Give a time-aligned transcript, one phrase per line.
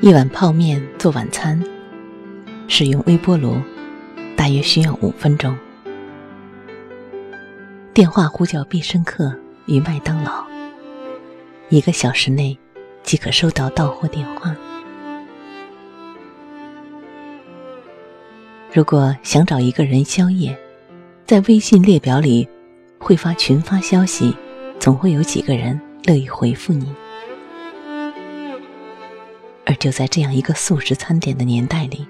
[0.00, 1.60] 一碗泡面做晚餐，
[2.68, 3.56] 使用微波炉，
[4.36, 5.58] 大约需要五分钟。
[7.92, 9.34] 电话呼叫必胜客
[9.66, 10.44] 与麦当劳，
[11.68, 12.56] 一个小时内
[13.02, 14.54] 即可收到到货电话。
[18.72, 20.56] 如果想找一个人宵夜，
[21.26, 22.48] 在微信列表里
[22.98, 24.32] 会发群发消息，
[24.78, 26.94] 总会有几个人乐意回复你。
[29.78, 32.06] 就在这样一个素食餐点的年代里，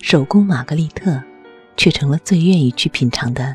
[0.00, 1.20] 手工玛格丽特
[1.76, 3.54] 却成了最愿意去品尝的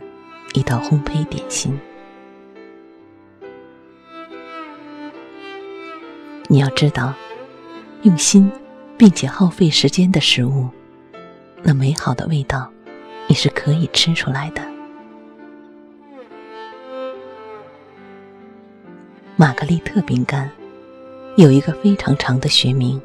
[0.53, 1.79] 一道烘焙点心。
[6.49, 7.13] 你要知道，
[8.03, 8.51] 用心
[8.97, 10.67] 并且耗费时间的食物，
[11.63, 12.69] 那美好的味道，
[13.27, 14.61] 你是可以吃出来的。
[19.37, 20.51] 玛格丽特饼干。
[21.37, 22.99] 有一个非常长的学名，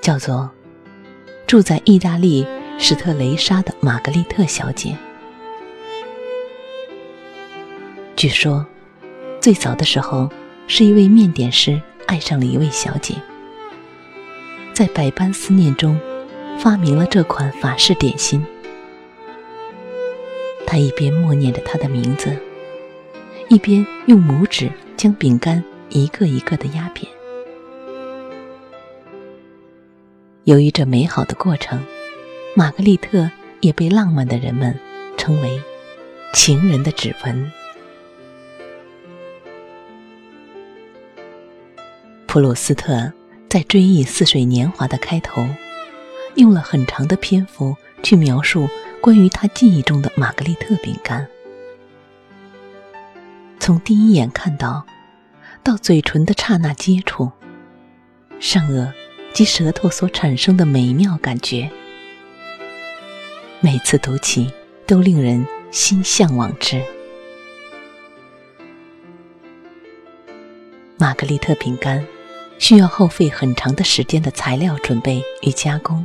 [0.00, 0.50] 叫做
[1.46, 2.44] “住在意大利
[2.80, 4.98] 史特雷莎的玛格丽特小姐”。
[8.16, 8.66] 据说，
[9.40, 10.28] 最早的时候，
[10.66, 13.14] 是一位面点师爱上了一位小姐，
[14.74, 15.96] 在百般思念中，
[16.58, 18.44] 发明了这款法式点心。
[20.66, 22.36] 他一边默念着她的名字，
[23.48, 27.06] 一边用拇指将饼干一个一个的压扁。
[30.48, 31.78] 由于这美好的过程，
[32.56, 34.74] 玛格丽特也被浪漫的人们
[35.18, 35.62] 称为
[36.32, 37.52] “情人的指纹”。
[42.26, 43.12] 普鲁斯特
[43.50, 45.46] 在追忆似水年华的开头，
[46.36, 48.66] 用了很长的篇幅去描述
[49.02, 51.28] 关于他记忆中的玛格丽特饼干。
[53.60, 54.86] 从第一眼看到，
[55.62, 57.30] 到嘴唇的刹那接触，
[58.40, 58.90] 上颚。
[59.32, 61.70] 及舌头所产生的美妙感觉，
[63.60, 64.52] 每次读起
[64.86, 66.82] 都令人心向往之。
[70.96, 72.04] 玛格丽特饼干
[72.58, 76.04] 需要耗费很长的时间的材料准备与加工，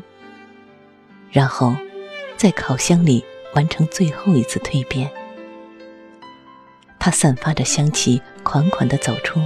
[1.32, 1.76] 然后
[2.38, 3.26] 在烤箱里
[3.56, 5.10] 完成最后一次蜕变。
[7.00, 9.42] 它散发着香气，款款的走出。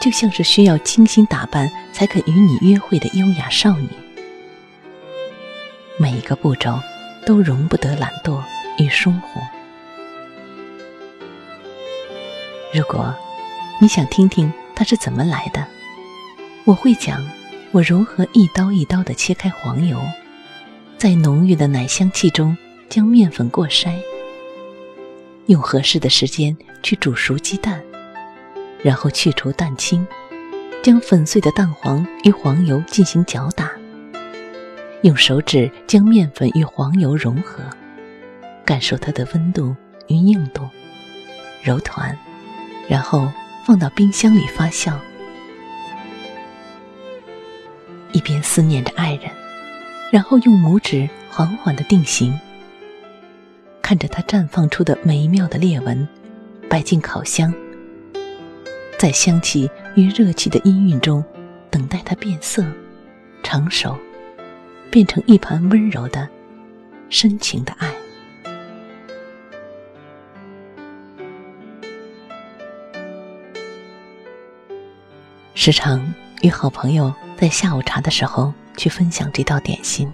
[0.00, 3.88] 就像是需要精心打扮才肯与你约会的优雅少女，
[5.98, 6.80] 每一个步骤
[7.26, 8.42] 都容不得懒惰
[8.78, 9.40] 与疏忽。
[12.72, 13.14] 如果
[13.78, 15.66] 你想听听它是怎么来的，
[16.64, 17.22] 我会讲
[17.70, 20.00] 我如何一刀一刀的切开黄油，
[20.96, 22.56] 在浓郁的奶香气中
[22.88, 23.92] 将面粉过筛，
[25.46, 27.82] 用合适的时间去煮熟鸡蛋。
[28.82, 30.06] 然后去除蛋清，
[30.82, 33.70] 将粉碎的蛋黄与黄油进行搅打，
[35.02, 37.62] 用手指将面粉与黄油融合，
[38.64, 39.76] 感受它的温度
[40.08, 40.68] 与硬度，
[41.62, 42.16] 揉团，
[42.88, 43.30] 然后
[43.66, 44.94] 放到冰箱里发酵。
[48.12, 49.30] 一边思念着爱人，
[50.10, 52.36] 然后用拇指缓缓的定型，
[53.80, 56.08] 看着它绽放出的美妙的裂纹，
[56.68, 57.54] 摆进烤箱。
[59.00, 61.24] 在香气与热气的氤氲中，
[61.70, 62.62] 等待它变色、
[63.42, 63.96] 成熟，
[64.90, 66.28] 变成一盘温柔的、
[67.08, 67.90] 深情的爱。
[75.54, 76.12] 时常
[76.42, 80.12] 与好朋友在下午茶的时候去分享这道点心。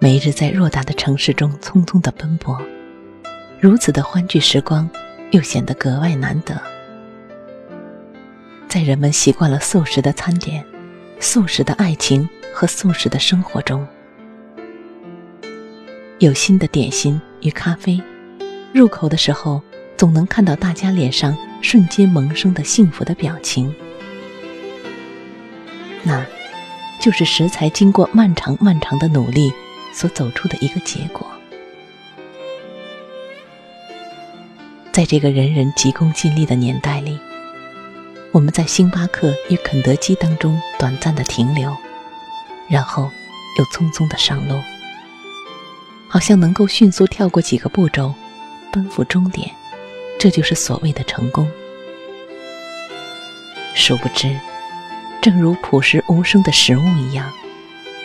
[0.00, 2.60] 每日在偌大的城市中匆匆的奔波，
[3.60, 4.90] 如此的欢聚时光。
[5.30, 6.60] 又显得格外难得。
[8.68, 10.64] 在人们习惯了素食的餐点、
[11.18, 13.86] 素食的爱情和素食的生活中，
[16.18, 18.02] 有新的点心与咖啡，
[18.72, 19.62] 入口的时候，
[19.96, 23.74] 总能看到大家脸上瞬间萌生的幸福的表情。
[26.02, 26.24] 那，
[27.00, 29.52] 就是食材经过漫长漫长的努力
[29.92, 31.26] 所走出的一个结果。
[34.96, 37.20] 在这个人人急功近利的年代里，
[38.32, 41.76] 我们在星巴克与肯德基当中短暂的停留，
[42.66, 43.10] 然后
[43.58, 44.58] 又匆匆的上路，
[46.08, 48.14] 好像能够迅速跳过几个步骤，
[48.72, 49.50] 奔赴终点，
[50.18, 51.46] 这就是所谓的成功。
[53.74, 54.34] 殊不知。
[55.20, 57.30] 正如朴实无声的食物一样，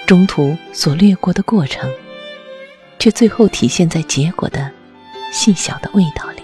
[0.06, 1.90] 中途所掠过的过程，
[3.00, 4.70] 却最后体现在结果的
[5.32, 6.41] 细小的味道里。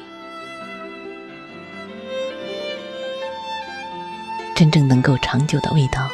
[4.57, 6.09] 真正能够长久的味道，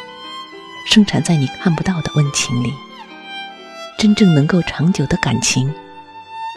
[0.86, 2.72] 生产在你看不到的温情里；
[3.98, 5.74] 真正能够长久的感情，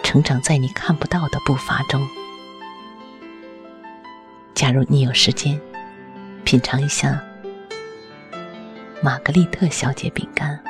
[0.03, 2.05] 成长在你看不到的步伐中。
[4.53, 5.61] 假如你有时间，
[6.43, 7.23] 品尝一下。
[9.01, 10.66] 玛格丽特小姐饼干。